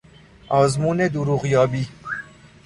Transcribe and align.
آزمون 0.49 1.07
دروغیابی 1.07 1.87